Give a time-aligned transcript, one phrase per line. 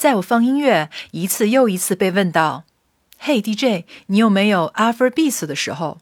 [0.00, 2.64] 在我放音乐一次又一次被问到
[3.20, 5.98] “嘿 DJ，你有没有 Afrobeats” 的时候，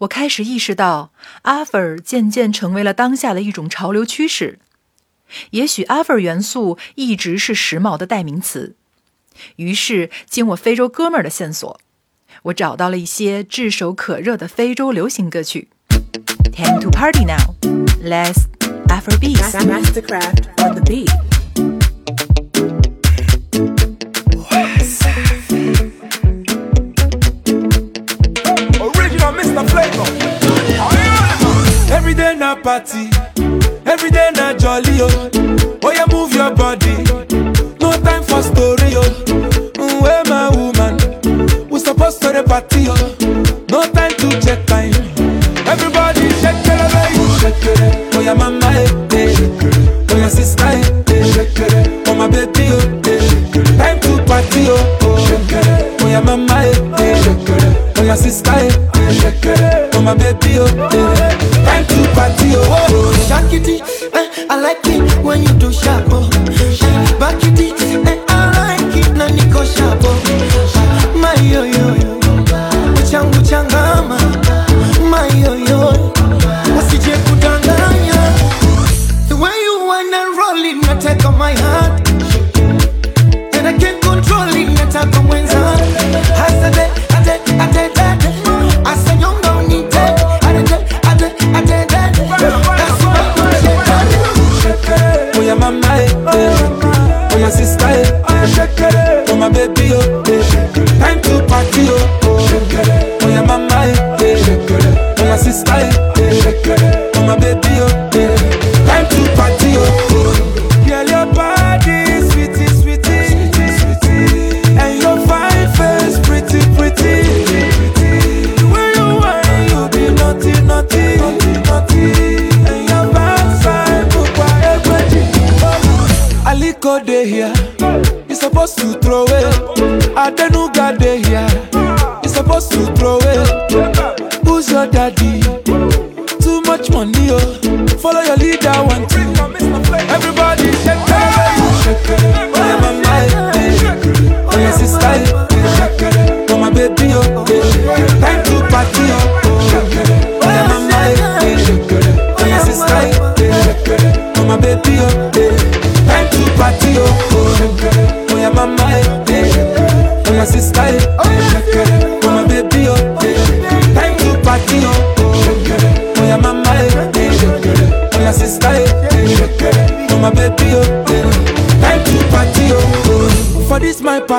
[0.00, 1.10] 我开始意识到
[1.42, 4.58] Afro 渐渐成为了当下的一种潮流趋势。
[5.52, 8.76] 也许 Afro 元素一直是时髦的代名词。
[9.56, 11.80] 于是，经我非洲哥们儿的线索，
[12.42, 15.70] 我找到了一些炙手可热的非洲流行歌曲。
[16.52, 17.54] Time to party now,
[18.04, 18.44] let's
[18.88, 19.38] Afrobeat.
[19.64, 21.23] Mastercraft on the beat.
[32.62, 33.10] party.
[33.86, 35.30] Everyday na jolly oh.
[35.82, 36.94] oh you move your body.
[37.80, 39.24] No time for story oh.
[39.76, 41.68] Mm, where my woman?
[41.68, 43.16] We supposed to the party oh.
[43.70, 44.92] No time to check time.
[45.66, 49.36] Everybody shekere wey you shekere your mama ete
[50.16, 52.78] your sister ete shekere my baby oh
[53.10, 53.76] eh.
[53.76, 56.08] time to party oh, oh.
[56.08, 57.16] your oh, mama eh, eh.
[57.96, 58.94] ete your sister ete.
[60.04, 61.13] my baby, oh,
[63.56, 64.83] Eh, I like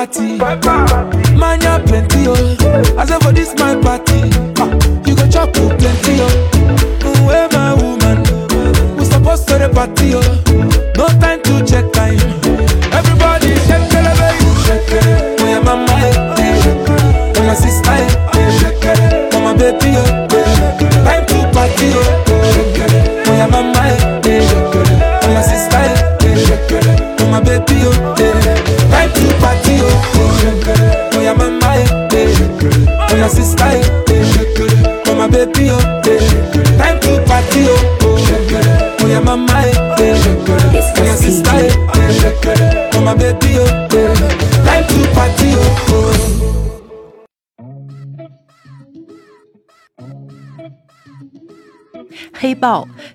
[0.00, 0.36] party,
[1.38, 2.56] man ya plenty, oh.
[2.98, 4.28] I say for this my party,
[4.60, 4.68] ah,
[5.06, 7.26] you go chop plenty, oh.
[7.26, 8.18] Where my woman,
[8.98, 10.20] we supposed to the party, oh.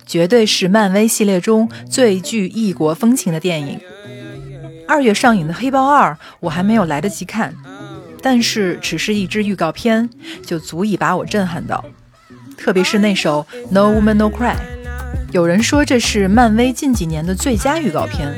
[0.05, 3.79] 绝对是漫威系列中最具异国风情的电影。
[4.87, 7.53] 二月上映的《黑豹二》，我还没有来得及看，
[8.21, 10.09] 但是只是一支预告片
[10.45, 11.83] 就足以把我震撼到。
[12.57, 14.55] 特别是那首《No Woman No Cry》，
[15.31, 18.33] 有人说这是漫威近几年的最佳预告片。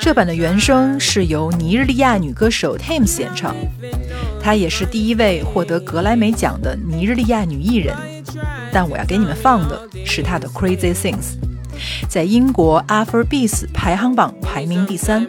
[0.00, 3.54] 这版的原声是由尼日利亚女歌手 tames 演唱，
[4.42, 7.94] 她也是第一位获得格莱美奖的尼日利亚女艺人。
[8.72, 11.14] 但我要给你们放的是他的《Crazy Things》，
[12.08, 15.26] 在英国 Afrobeats 排行榜排名第三。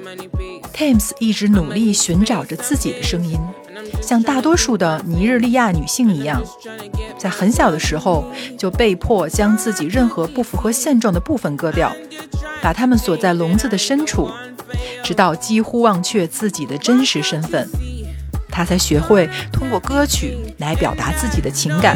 [0.73, 3.37] Tames 一直努力寻找着自己的声音，
[4.01, 6.41] 像大多数的尼日利亚女性一样，
[7.19, 8.25] 在很小的时候
[8.57, 11.93] 就被迫将自己任何不符合现状的部分割掉，
[12.63, 14.31] 把它们锁在笼子的深处，
[15.03, 17.69] 直到几乎忘却自己的真实身份，
[18.49, 21.95] 她才学会通过歌曲来表达自己的情感，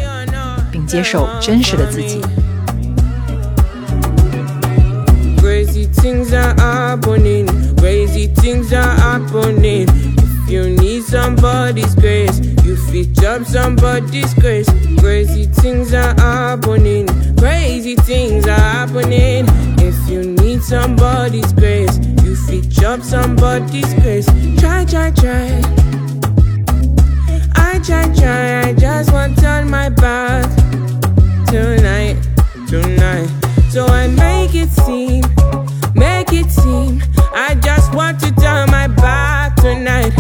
[0.75, 2.21] 并接受真实的自己。
[5.41, 7.47] Crazy things are happening.
[7.77, 9.87] Crazy things are happening.
[10.19, 14.69] If you need somebody's grace, you fit jump somebody's grace.
[14.99, 17.07] Crazy things are happening.
[17.37, 19.47] Crazy things are happening.
[19.79, 24.27] If you need somebody's grace, you fit jump somebody's grace.
[24.59, 25.63] Try, try, try.
[27.56, 30.50] I try, try, I just want to turn my back
[31.48, 32.18] tonight,
[32.68, 33.28] tonight.
[33.70, 35.24] So I make it seem,
[35.94, 37.02] make it seem.
[37.34, 40.14] I just want to turn my back tonight.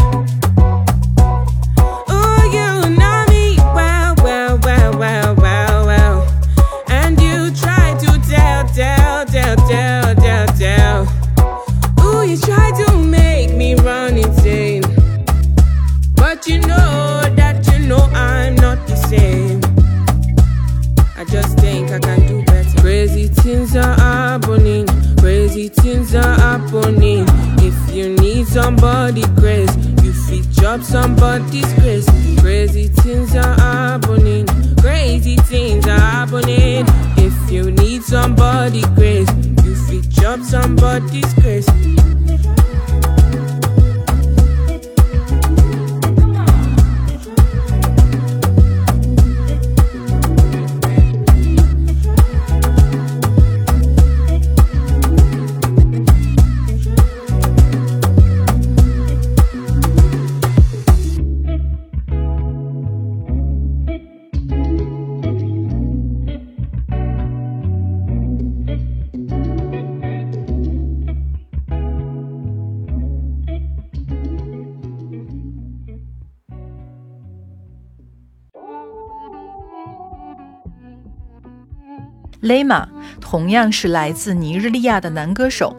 [82.45, 82.87] 雷玛
[83.19, 85.75] 同样是来自尼日利亚的男歌手。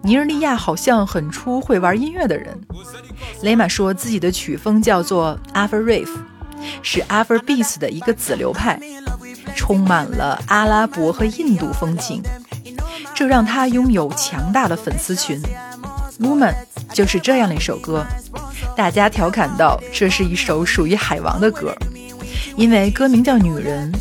[0.00, 2.58] 尼日利亚好像很出会玩音乐的人。
[3.42, 6.08] 雷玛说自己的曲风叫做 Afro Rave，
[6.80, 8.80] 是 Afro Beats 的一个子流派，
[9.54, 12.22] 充满了阿拉伯和印度风情，
[13.14, 15.38] 这让他拥有强大的粉丝群。
[16.18, 16.54] Woman
[16.94, 18.06] 就是这样的一首歌，
[18.74, 21.74] 大家调侃道这是一首属于海王的歌，
[22.56, 23.92] 因为歌名叫女人。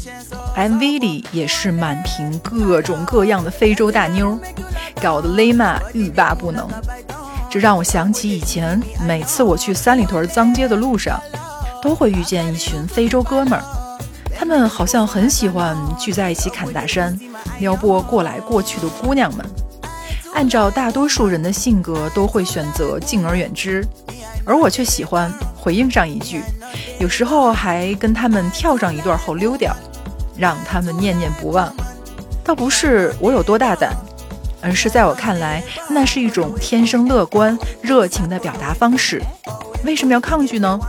[0.59, 4.37] MV 里也是满屏各种各样的非洲大妞，
[5.01, 6.67] 搞得雷玛欲罢不能。
[7.49, 8.77] 这让我想起以前，
[9.07, 11.17] 每次我去三里屯脏街的路上，
[11.81, 13.63] 都会遇见一群非洲哥们儿，
[14.37, 17.17] 他们好像很喜欢聚在一起侃大山，
[17.61, 19.45] 撩拨过来过去的姑娘们。
[20.33, 23.81] 按照大多数人的性格，都会选择敬而远之，
[24.43, 26.41] 而我却喜欢回应上一句，
[26.99, 29.73] 有时候还跟他们跳上一段后溜掉。
[30.39, 31.73] 让他们念念不忘，
[32.43, 33.93] 倒不是我有多大胆，
[34.61, 39.21] 而是在我看来，那是一种天生乐观、热情的表达方式。
[39.83, 40.79] 为什么要抗拒呢？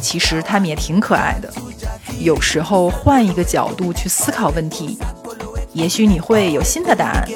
[0.00, 1.50] 其实他们也挺可爱的。
[2.20, 4.98] 有时候换一个角度去思考问题，
[5.72, 7.26] 也许你会有新的答案。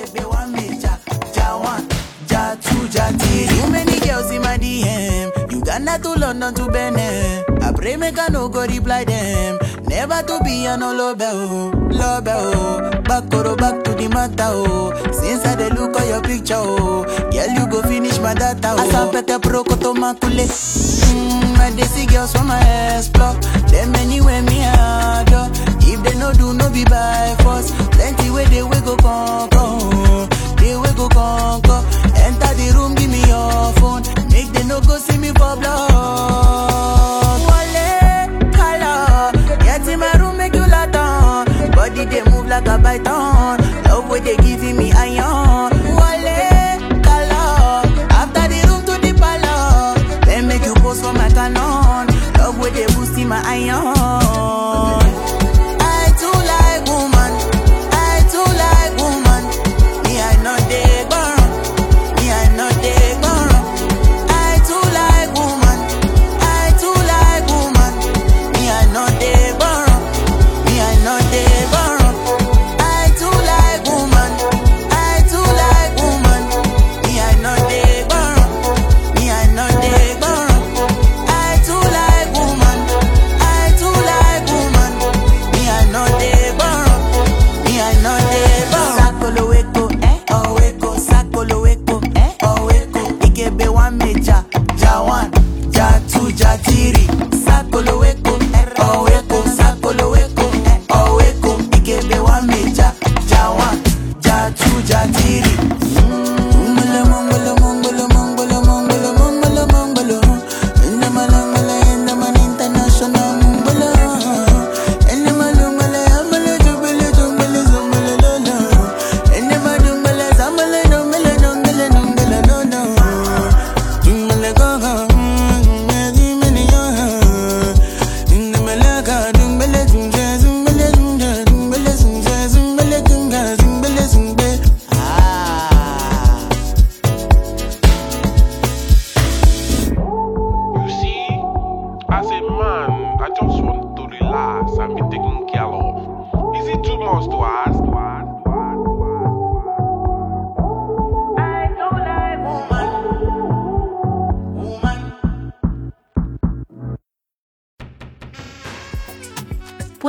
[10.00, 12.90] Never to be an no love, oh, love, oh.
[13.02, 14.94] Back or back to the matter, oh.
[15.12, 17.04] Since I the look at your picture, oh.
[17.30, 18.80] Girl, you go finish my data, oh.
[18.80, 20.46] Asa pete pro koto makule.
[20.48, 23.42] Mmm, My desi girls from my ass block.
[23.68, 25.28] Them anywhere me have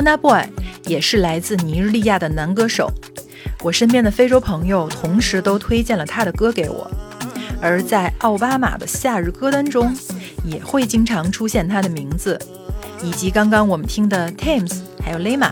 [0.01, 0.41] Buna Boy
[0.87, 2.91] 也是来自尼日利亚的男歌手。
[3.61, 6.89] 我身边的非洲朋友同时都推荐了他的歌给我，
[7.61, 9.95] 而在奥巴马的夏日歌单中，
[10.43, 12.39] 也会经常出现他的名字，
[13.03, 14.73] 以及刚刚我们听的 Tames
[15.05, 15.51] 还有 Lema。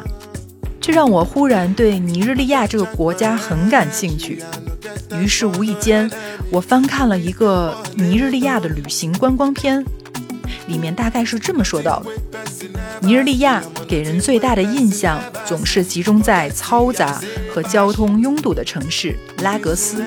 [0.82, 4.42] 这让我忽然对尼日利亚这个国家很感兴趣。
[5.12, 6.10] 于是无意间，
[6.50, 9.86] 我翻看了一个尼日利亚的旅行观光片，
[10.66, 12.10] 里面大概是这么说到的：
[13.02, 17.22] 尼日利亚给人最大的印象总是集中在嘈杂
[17.54, 20.04] 和交通拥堵的城市拉格斯。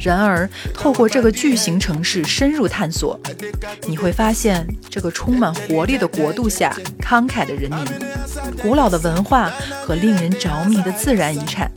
[0.00, 3.18] 然而，透过这个巨型城市深入探索，
[3.86, 7.84] 你会发现这个充满活力的国度下慷慨的人民、
[8.60, 9.50] 古老的文化
[9.86, 11.70] 和令人着迷的自然遗产。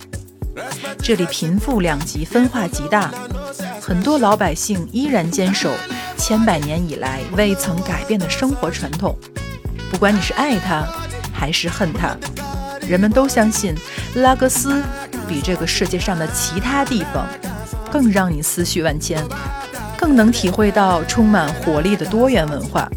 [1.04, 3.14] 这里贫富两极分化极大，
[3.82, 5.72] 很多老百姓依然坚守
[6.18, 9.18] 千百年以来未曾改变的生活传统。
[9.90, 10.86] 不管你是爱他
[11.34, 12.16] 还是恨他，
[12.88, 13.76] 人们都相信
[14.16, 14.84] 拉各斯
[15.28, 17.28] 比这个世界上的其他地方。
[17.90, 19.24] 更让你思绪万千，
[19.98, 22.88] 更能体会到充满活力的多元文化。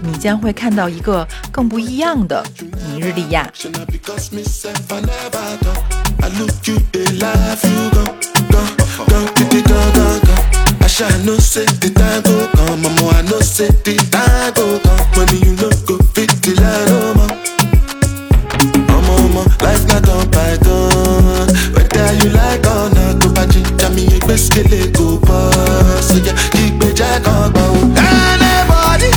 [0.00, 2.42] 你将会看到一个更不一样的
[2.86, 3.50] 尼日利亚。
[10.92, 12.84] Asha, I know say the time go come.
[12.84, 15.00] Uh, mama, I no say the time go come.
[15.00, 17.26] Uh, money you no go fit the line, oh ma.
[18.92, 21.48] Mama, mama, life not on bygone.
[21.72, 26.12] Whether you like or not, go back to Jamie, you best get it go pass.
[26.12, 27.64] So yeah, keep it jack on, go.
[27.96, 29.08] Anybody,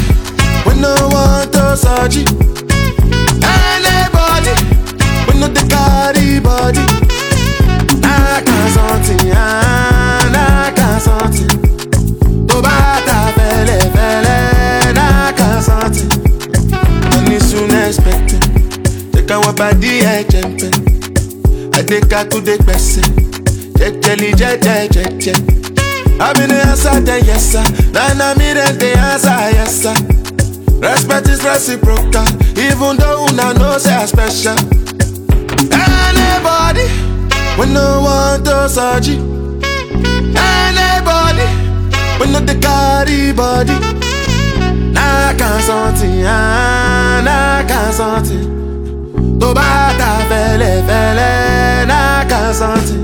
[0.64, 2.24] We no want does surgery.
[3.44, 4.56] Anybody,
[5.28, 6.80] We no they carry body.
[8.08, 9.75] I can't something, yeah.
[19.74, 20.70] Take body
[21.78, 23.04] adekakunde gbẹ̀sẹ̀.
[23.80, 25.34] jẹjẹli jẹjẹ jẹjẹ.
[26.20, 26.56] Abi the
[27.06, 27.64] then yes sir.
[27.92, 29.96] Then I me then the answer yes sir.
[30.82, 32.26] Respect is reciprocal,
[32.58, 34.56] even though una know say I special.
[35.72, 36.86] Anybody,
[37.60, 39.18] we no want to surgery.
[40.38, 41.48] Anybody,
[42.20, 43.74] we no the carry body.
[44.94, 48.65] Nah can something, ah, nah something.
[49.40, 53.00] tobata felefele nakazanti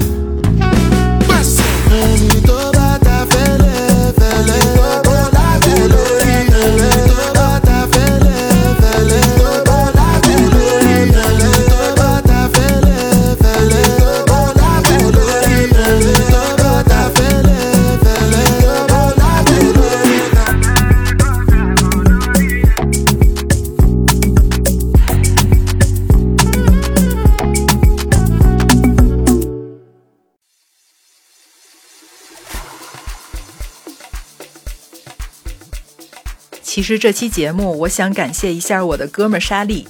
[36.98, 39.88] 这期节目，我想感谢一下我的哥们儿沙利，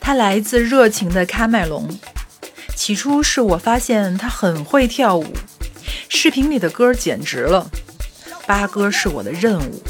[0.00, 1.88] 他来自热情的喀麦隆。
[2.76, 5.26] 起初是我发现他很会跳舞，
[6.08, 7.70] 视频里的歌简直了。
[8.46, 9.82] 八哥是我的任务，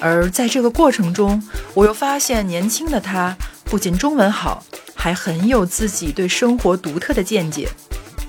[0.00, 1.42] 而在这个过程中，
[1.74, 4.64] 我又发现年轻的他不仅中文好，
[4.94, 7.68] 还很有自己对生活独特的见解。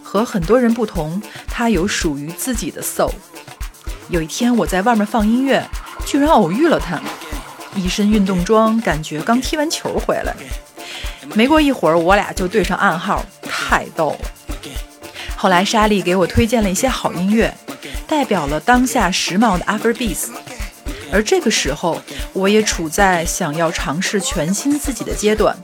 [0.04, 3.14] 和很多人不同，他有属于自己的 soul。
[4.10, 5.66] 有一天我在外面放音乐，
[6.06, 7.02] 居然偶遇了他。
[7.76, 10.36] 一身运动装，感觉刚踢完球回来。
[11.34, 14.20] 没过一会儿，我俩就对上暗号，太逗了。
[15.36, 17.54] 后来莎莉给我推荐了一些好音乐，
[18.08, 20.30] 代表了当下时髦的 Afrobeat。
[21.12, 22.02] 而这个时候，
[22.34, 25.58] 我也处在想要尝试全新自己的阶段，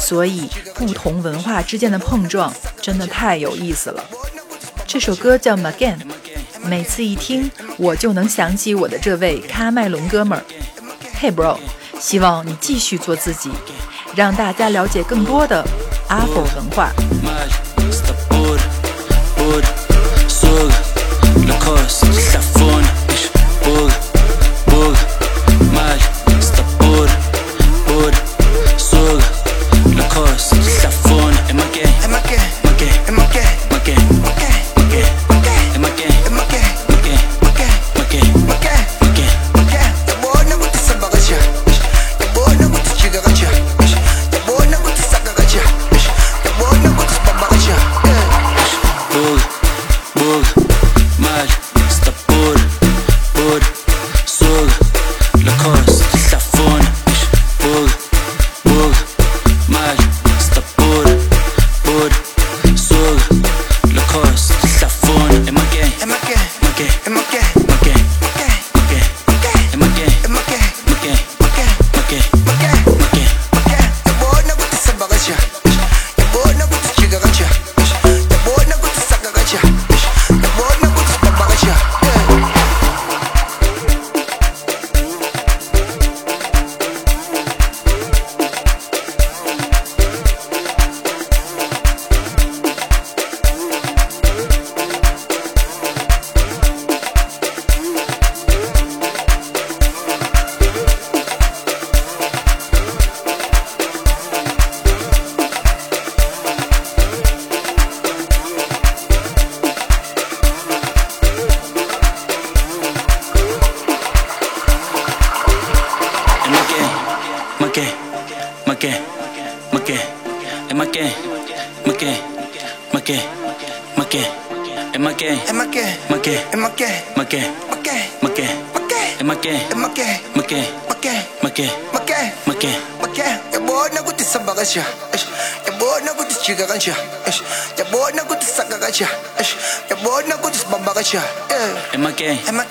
[0.00, 4.04] 所以不同文化之间的碰撞真的太有意思了。
[4.86, 5.96] 这首歌叫《Magain》，
[6.64, 10.44] 每次一听，我就能想起我的这位喀麦隆哥们儿。
[11.18, 11.56] Hey，bro，
[11.98, 13.50] 希望你继续做自己，
[14.14, 15.64] 让大家了解更多的
[16.08, 16.90] 阿佛文化。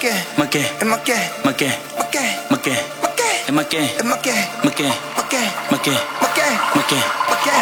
[0.05, 0.13] qué?
[0.37, 0.61] ¿Ma qué?
[0.61, 1.15] ¿Es ma qué?
[1.43, 1.69] ¿Ma qué?
[1.97, 2.21] ¿Ma qué?
[2.51, 2.75] ¿Ma qué?
[3.01, 3.25] ¿Ma qué?
[3.47, 3.85] ¿Es ma qué?
[3.97, 4.33] ¿Es ma qué?
[4.63, 4.87] ¿Ma qué?
[5.17, 5.47] ¿Ma qué?
[5.71, 5.91] ¿Ma qué?
[6.21, 6.47] ¿Ma qué?
[6.75, 6.99] ¿Ma qué?
[7.29, 7.55] ¿Ma qué?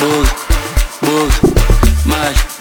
[0.00, 0.28] Bug,
[1.02, 1.30] bug,
[2.06, 2.57] mal.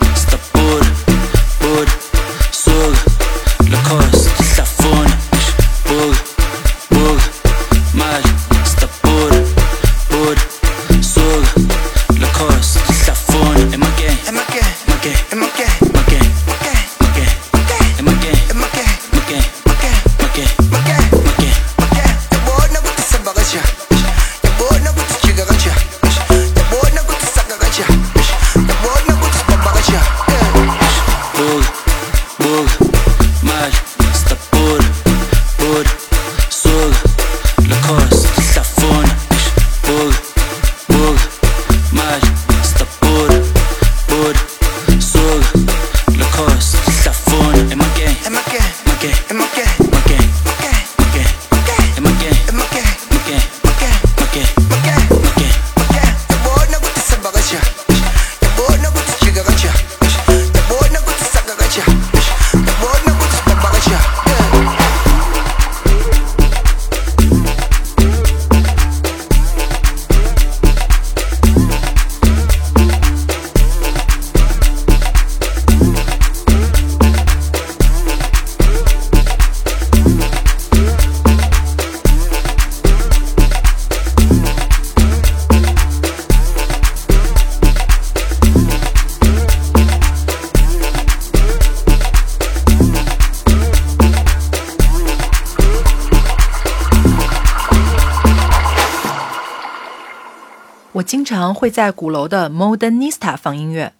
[101.38, 103.93] 常会在鼓楼的 Modernista 放音乐，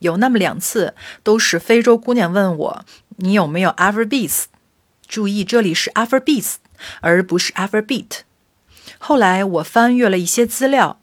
[0.00, 2.84] 有那么两次都是非洲姑娘问我
[3.16, 4.44] 你有没有 Afrobeat？”
[5.08, 6.56] 注意这里是 Afrobeat，
[7.00, 8.20] 而不是 Afrobeat。
[8.98, 11.00] 后来我翻阅了一些资料，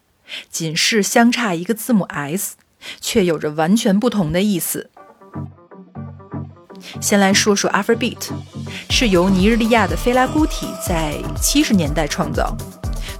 [0.51, 2.55] 仅是相差一个字母 s，
[3.01, 4.91] 却有着完全不同的意思。
[7.01, 8.29] 先来说说 Afrobeat，
[8.91, 12.55] 是由尼日利亚的菲拉古体在七十年代创造，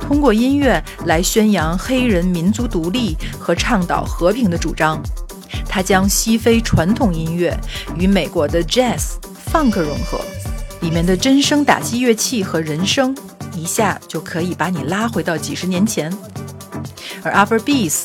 [0.08, 5.02] 通过音乐来宣扬黑人民族独立和倡导和平的主张。
[5.68, 7.58] 它将西非传统音乐
[7.98, 9.16] 与美国的 Jazz、
[9.52, 10.22] Funk 融合，
[10.82, 13.16] 里面的真声打击乐器和人声
[13.56, 16.16] 一下就可以把你拉回到几十年前。
[17.24, 18.04] 而 Upper Beats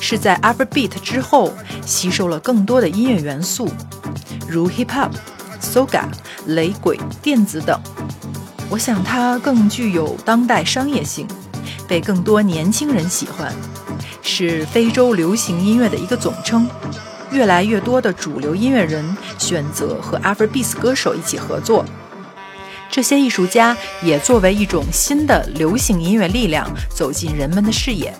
[0.00, 1.52] 是在 Upper Beat 之后
[1.86, 3.68] 吸收了更多的音乐元素，
[4.48, 5.12] 如 Hip Hop、
[5.62, 6.04] Soca、
[6.46, 7.80] 雷鬼、电子等。
[8.68, 11.26] 我想它更具有当代商业性，
[11.86, 13.52] 被更多年轻人喜欢，
[14.22, 16.68] 是非洲流行音乐的一个总称。
[17.32, 19.04] 越来越多的主流音乐人
[19.36, 21.84] 选择和 Afrobeat 歌手一起合作，
[22.90, 28.14] 这些艺术家也作为一种新的流行音乐力量走进人们的视野。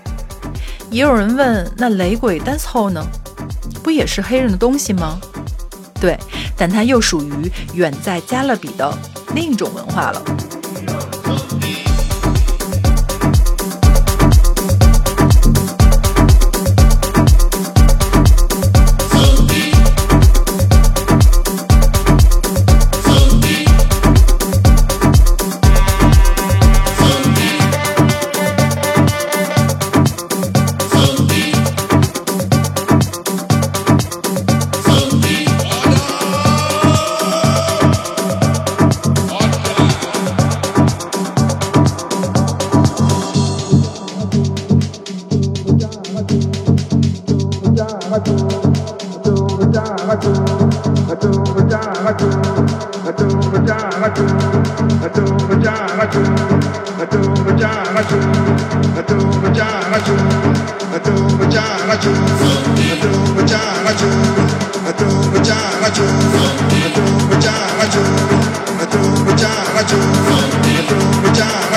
[0.90, 3.04] 也有人问，那雷鬼 dancehall 呢？
[3.82, 5.20] 不也是黑人的东西吗？
[6.00, 6.18] 对，
[6.56, 8.92] 但它又属于远在加勒比的
[9.34, 10.65] 另一种文化了。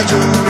[0.10, 0.49] do.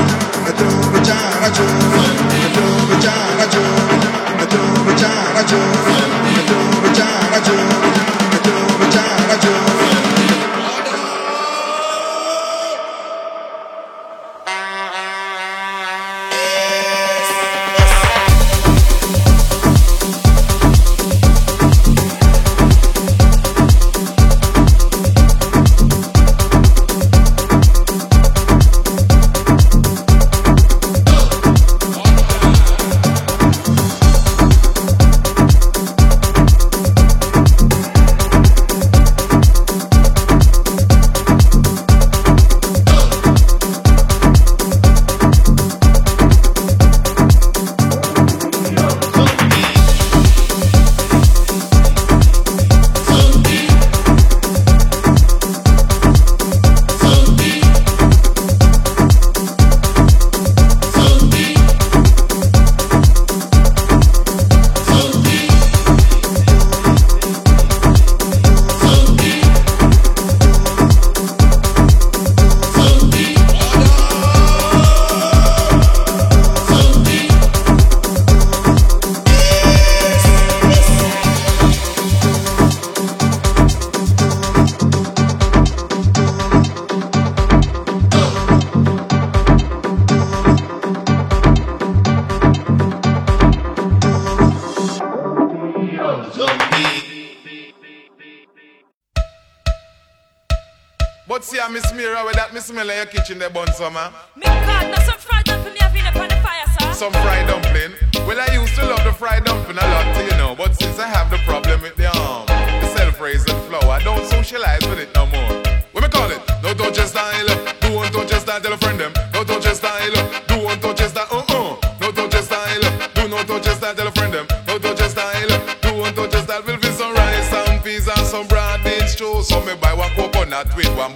[101.70, 104.10] I miss Mira with that miss smell in your kitchen, they bun summer.
[104.36, 106.90] Me God, now some fried dumpling me having up on the fire, sir.
[106.98, 107.94] Some fried dumpling.
[108.26, 110.56] Well, I used to love the fried dumpling a lot, you know.
[110.58, 112.50] But since I have the problem with the um,
[112.82, 115.62] the self-raising flour, I don't socialize with it no more.
[115.94, 116.42] What me call it?
[116.66, 117.46] No touch your style.
[117.86, 118.62] Do one touch style.
[118.62, 119.14] Tell a friend them.
[119.32, 120.18] No touch your style.
[120.50, 121.30] Do one touch style.
[121.30, 121.78] Uh uh.
[122.02, 122.82] No touch your style.
[123.14, 123.94] Do no touch style.
[123.94, 124.48] Tell a friend them.
[124.66, 125.54] No touch your style.
[125.86, 126.64] Do one touch style.
[126.66, 129.44] Will be some rice, some peas, and some broad beans stew.
[129.44, 131.14] So me buy one coconut with one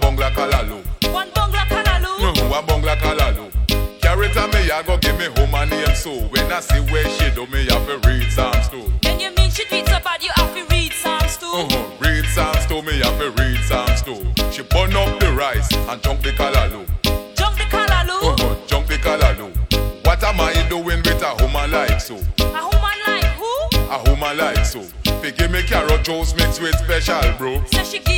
[4.64, 7.46] Me, I go give me home and name so When I see where she do
[7.48, 10.54] me, I have to read Psalms too Then you mean she tweets about you have
[10.54, 11.46] to read Psalms too.
[11.46, 11.90] uh-huh.
[12.00, 15.70] Read Psalms to me, I have to read Psalms too She burn up the rice
[15.72, 16.86] and junk the callaloo
[17.36, 18.16] Jump the kalalu.
[18.22, 18.56] uh-huh.
[18.66, 19.52] Junk the callaloo
[20.06, 22.14] What am I doing with a woman like so?
[22.14, 23.52] A woman like who?
[23.92, 24.80] A woman like so
[25.20, 28.13] They give me carrot juice mixed with special bro Say she give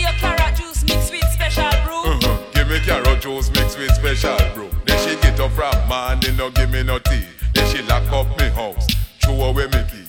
[5.66, 7.24] up from morning, no give me no tea
[7.55, 8.87] Then she lock up me house,
[9.22, 10.05] throw away me key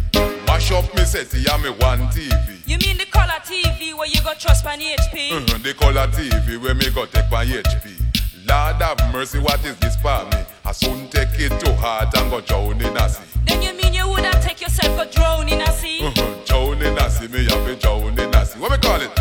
[0.46, 4.22] Mash up me settee and me one TV You mean the color TV where you
[4.22, 5.32] got trust on HP?
[5.32, 5.58] uh-huh.
[5.60, 8.04] The color TV where me go take my HP
[8.48, 10.39] Lord have mercy, what is this for me?
[10.63, 13.93] I soon take it to heart and go drown in a sea Then you mean
[13.93, 16.06] you woulda take yourself a drone in a sea?
[16.06, 16.46] uh-huh.
[16.46, 19.12] Drown in a sea, me have to drown in a sea What me call it?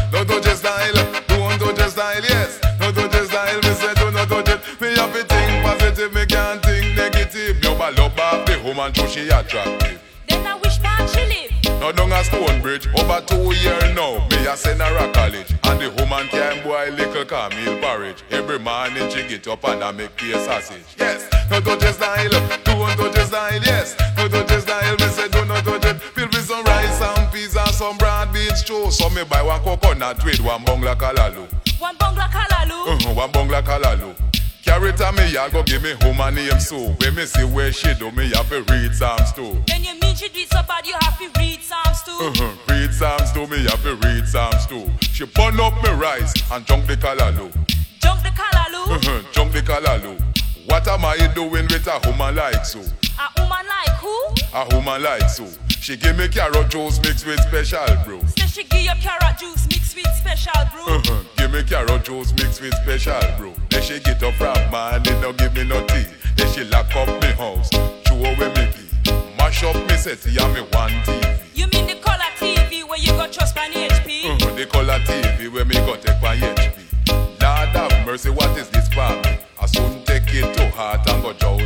[8.86, 10.00] Woman, so she attractive.
[10.28, 11.80] Then I wish man she live.
[11.80, 15.80] Now down a Stonebridge, over two years now, me a send her a college And
[15.80, 18.22] the woman can boil little Camille porridge.
[18.30, 20.82] Every morning she get up and I make tea sausage.
[20.98, 22.30] Yes, no touch your style,
[22.64, 23.96] do one touch your style, yes.
[24.16, 27.30] No touch your style, me say do not touch it Fill with some rice, some
[27.30, 31.46] peas and some broad beans stew So me buy one coconut with one bungla kalalu
[31.78, 32.86] One bungla kalalu.
[32.88, 34.14] uh-huh, One bungla kalalu
[34.66, 37.94] Carrot and me, I go give me woman name so When me see where she
[37.94, 40.94] do, me have to read Psalms too Then you mean she do so bad you
[41.00, 42.10] have to read Psalms too?
[42.12, 42.52] Uh-huh.
[42.68, 44.90] Read Psalms to me, have to read Psalms too.
[45.00, 47.52] She burn up me rice and junk the callaloo.
[48.00, 48.96] Jump the kalalu.
[48.96, 49.22] Uh-huh.
[49.32, 50.35] Junk the callaloo.
[50.66, 52.80] What am I doing with a woman like so?
[52.80, 54.14] A woman like who?
[54.52, 55.46] A woman like so.
[55.68, 58.20] She give me carrot juice mixed with special bro.
[58.26, 60.94] Say she give you carrot juice mixed with special brew.
[60.94, 61.22] Uh-huh.
[61.36, 63.54] Give me carrot juice mixed with special bro.
[63.70, 66.06] Then she get up from morning, no give me no tea.
[66.36, 67.70] Then she lock up me house,
[68.04, 69.12] throw away me key.
[69.38, 71.38] Mash up me settee and me one TV.
[71.54, 74.24] You mean the color TV where you got trust on HP?
[74.24, 76.82] Uh-huh, the color TV where me go take my HP.
[77.40, 79.45] Lord have mercy, what is this for me?
[80.40, 81.65] make too hot and go jowl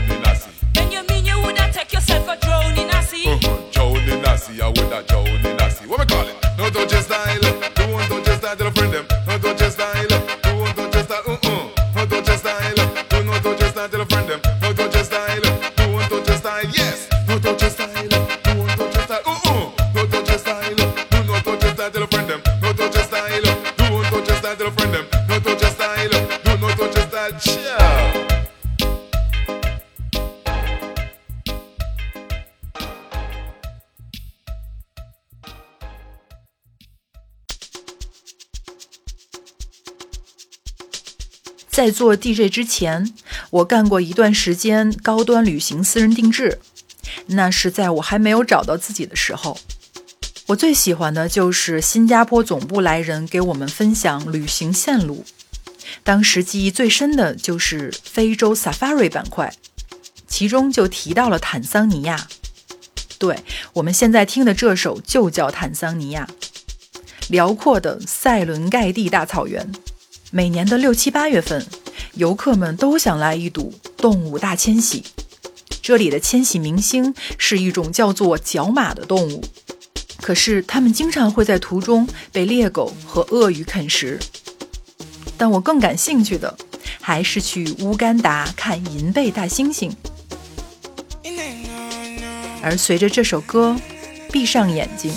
[41.91, 43.13] 做 DJ 之前，
[43.51, 46.59] 我干过一段时间高端旅行私人定制，
[47.27, 49.59] 那是在我还没有找到自己的时候。
[50.47, 55.25] 我最喜欢的就是新加坡总部来人给我们分享旅行线路，
[56.03, 59.55] 当时记忆最深的就是非洲 Safari 板块，
[60.27, 62.27] 其中就提到了坦桑尼亚。
[63.19, 66.29] 对我们现在听的这首就叫坦桑尼亚，
[67.29, 69.71] 辽阔的塞伦盖蒂大草原。
[70.33, 71.65] 每年的六七八月份，
[72.15, 75.05] 游客们都想来一睹动物大迁徙。
[75.83, 79.43] 这里的迁徙明星是一种叫做角马的动物，
[80.21, 84.19] 可是它们经常会在途中被猎狗和鳄鱼啃食。
[85.37, 86.55] 但我更感兴趣的
[87.01, 89.91] 还是去乌干达看银背大猩猩。
[92.63, 93.75] 而随着这首歌，
[94.31, 95.11] 闭上眼睛，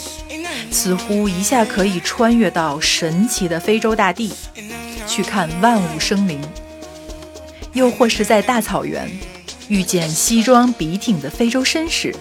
[0.71, 4.31] 似乎一下可以穿越到神奇的非洲大地。
[5.05, 6.41] 去看万物生灵，
[7.73, 9.09] 又或是在大草原
[9.67, 12.15] 遇见西装笔挺的非洲绅士，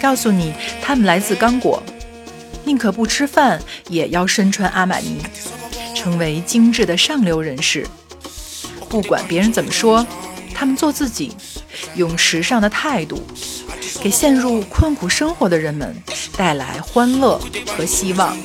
[0.00, 0.52] 告诉你
[0.82, 1.82] 他们来自刚果，
[2.64, 5.18] 宁可不吃饭也要身穿阿玛尼，
[5.94, 7.86] 成为精致的上流人士。
[8.88, 10.06] 不管别人怎么说，
[10.54, 11.34] 他们做自己，
[11.94, 13.22] 用时尚的态度，
[14.00, 15.94] 给陷入困苦生活的人们
[16.36, 17.40] 带来欢乐
[17.76, 18.36] 和希望。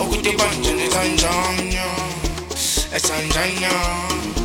[0.00, 1.88] Okute banjene tanjanya
[3.00, 4.39] Tanjanya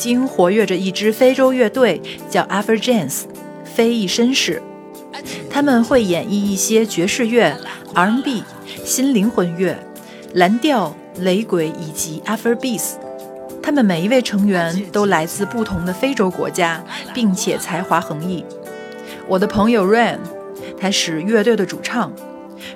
[0.00, 3.24] 经活跃着一支非洲乐队，叫 Afrojanes，
[3.62, 4.62] 非裔绅士。
[5.50, 7.54] 他们会演绎一些爵士乐、
[7.92, 8.42] R&B、
[8.82, 9.78] 新灵魂乐、
[10.32, 12.92] 蓝调、雷鬼以及 Afrobeats。
[13.62, 16.82] 他们每一位成员都来自不同的非洲国家，
[17.12, 18.42] 并且才华横溢。
[19.28, 20.20] 我的朋友 Ran，
[20.80, 22.10] 他是乐队的主唱，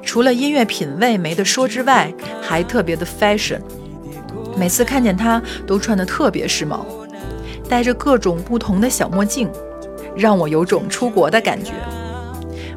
[0.02, 3.60] 除了音乐品味没得说之外，还特别的 fashion。
[4.58, 6.84] 每次看见他，都穿得特别时髦，
[7.68, 9.50] 戴着各种不同的小墨镜，
[10.16, 11.72] 让我有种出国的感觉。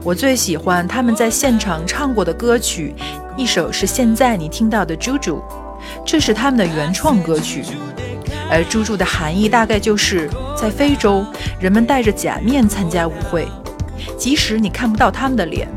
[0.04, 2.96] 我最喜欢他们在现场唱过的歌曲，
[3.36, 5.38] 一首是现在你听到的《猪猪》，
[6.06, 7.64] 这是他们的原创歌曲。
[8.50, 11.26] 而“猪猪”的含义大概就是在非洲，
[11.60, 13.46] 人们戴着假面参加舞会，
[14.18, 15.68] 即使你看不到他们的脸，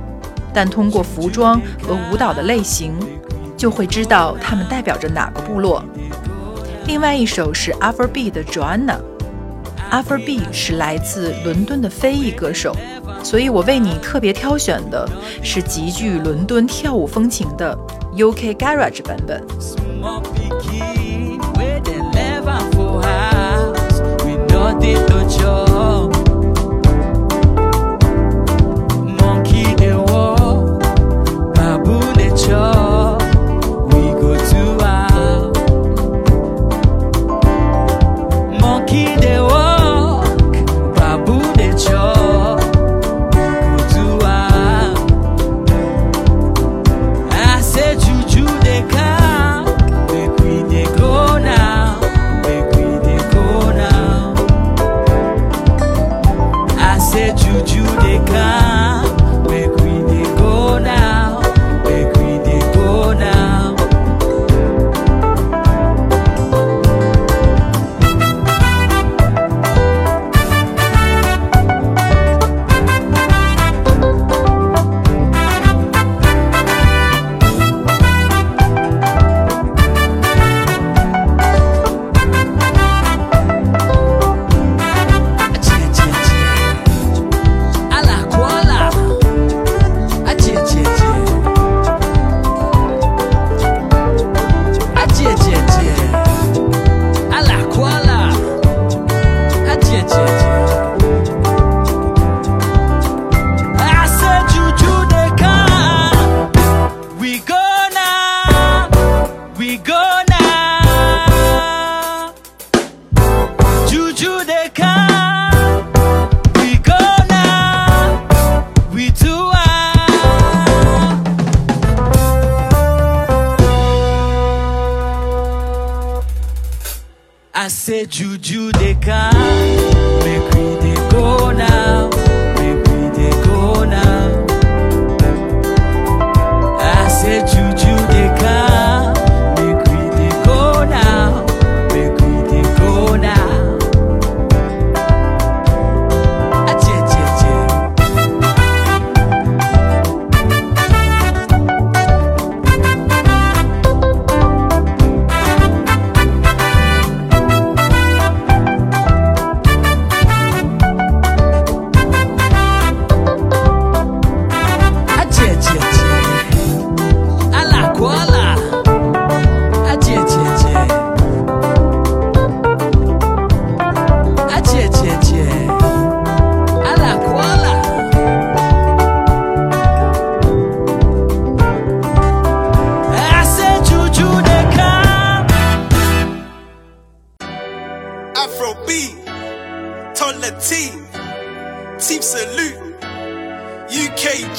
[0.55, 2.95] 但通过服装和舞蹈的类型，
[3.57, 5.83] 就会知道他们代表着哪个部落。
[6.87, 12.77] 另外一首是 Afrobeat 的 Joanna，Afrobeat 是来自伦敦的非裔歌手。
[13.23, 15.09] 所以我为你特别挑选的
[15.43, 17.77] 是极具伦敦跳舞风情的
[18.15, 19.43] UK Garage 版本。
[19.59, 23.01] Small pikin wey dem never for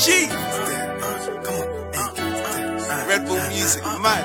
[0.02, 0.34] UKG,
[3.08, 4.21] Red Bull Music, mad,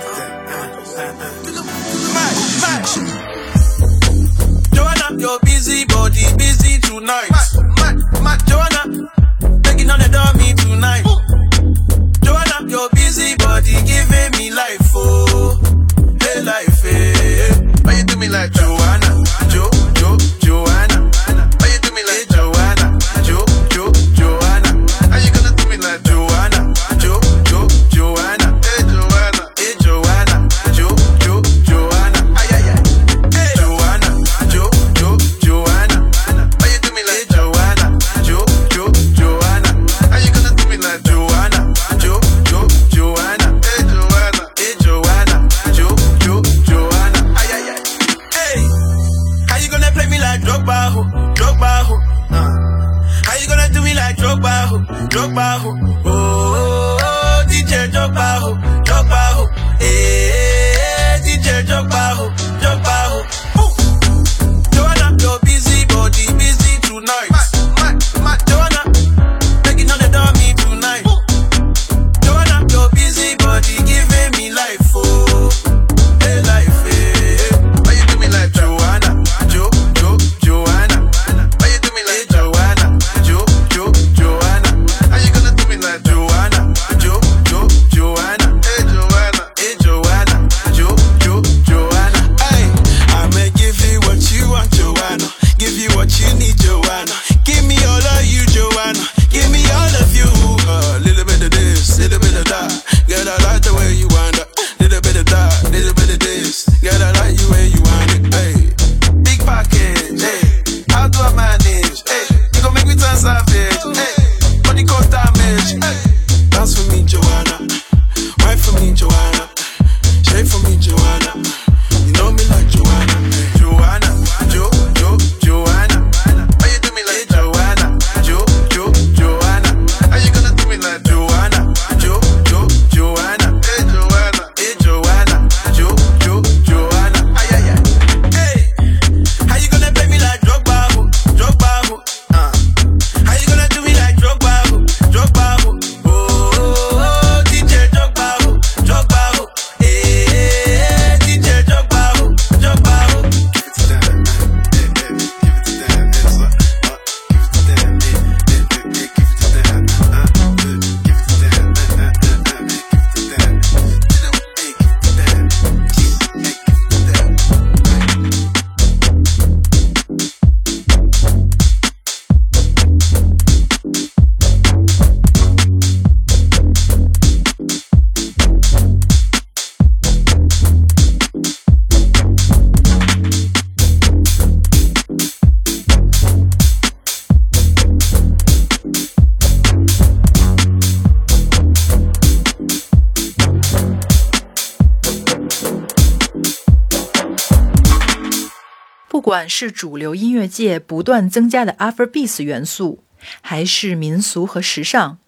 [199.49, 203.01] 是主流音乐界不断增加的 Afrobeat 元素，
[203.41, 205.19] 还是民俗和时尚，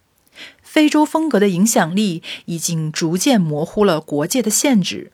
[0.61, 5.11] 非洲风格的影响力已经逐渐模糊了国界的限制。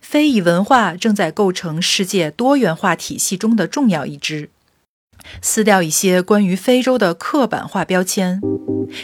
[0.00, 4.50] 非裔文化正在构成世界多元化体系中的重要一支。
[5.42, 8.40] 撕掉一些关于非洲的刻板化标签，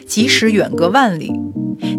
[0.06, 1.32] 即使远隔万里，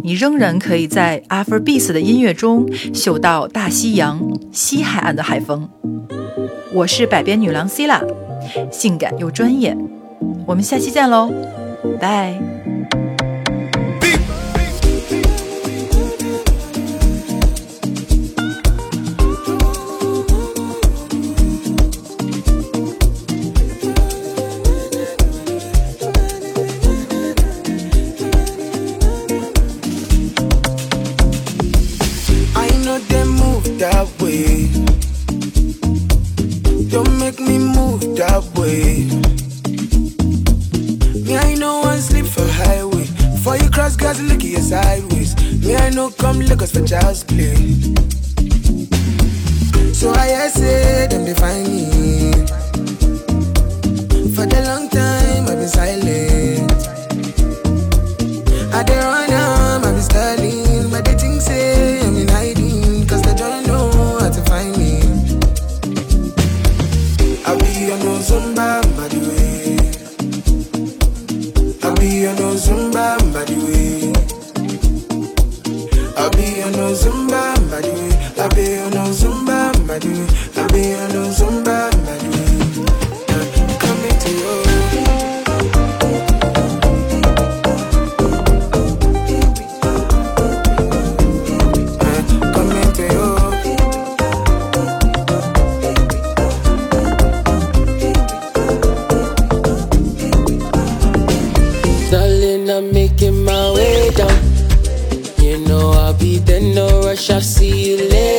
[0.04, 4.22] 你仍然可以在 Afrobeat 的音乐中嗅到大西洋
[4.52, 5.70] 西海岸的海风。
[6.74, 8.02] 我是百变女郎 C 啦，
[8.72, 9.78] 性感又专业。
[10.46, 11.32] 我们下期见喽，
[12.00, 12.34] 拜！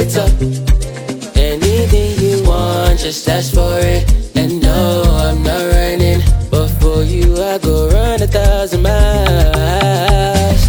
[0.04, 1.36] lights up.
[1.36, 4.04] Anything you want, just ask for it.
[4.36, 10.62] And no, I'm not running, but for you I go run a thousand miles.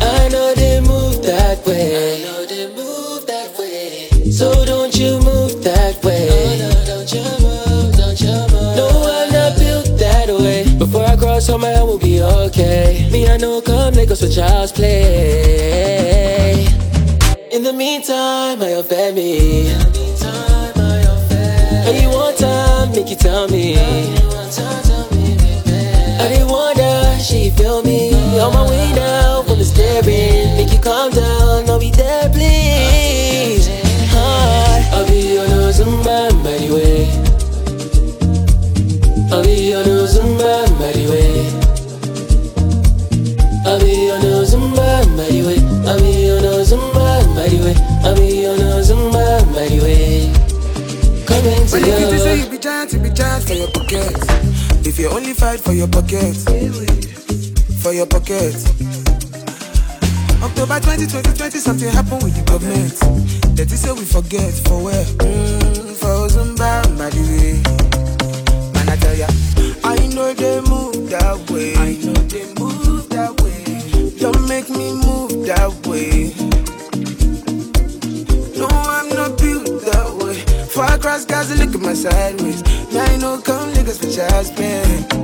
[0.00, 2.22] I know they move that way.
[2.22, 4.08] I know they move that way.
[4.30, 6.58] So don't you move that way.
[6.58, 8.76] No, don't you move, don't you move.
[8.76, 10.78] No, I'm not built that way.
[10.78, 13.08] Before I cross, all my will be okay.
[13.10, 16.51] Me, I know, come, they go switch house play
[17.82, 19.72] meantime, I offend me.
[21.84, 23.74] And you want time, make you tell me.
[51.72, 54.26] But if you say you be giant, you be giant for your pockets.
[54.86, 56.44] If you only fight for your pockets,
[57.82, 58.68] for your pockets.
[60.42, 62.92] October 20, 2020, something happened with the government.
[63.56, 65.04] That is say we forget for where?
[65.24, 67.62] Mm, for Zumba, by the way.
[68.74, 69.28] Man, I tell ya,
[69.82, 71.74] I know they move that way.
[71.76, 74.18] I know they move that way.
[74.20, 75.81] Don't make me move that way.
[82.02, 82.62] sideways.
[82.92, 85.22] Now I know come niggas for child's play.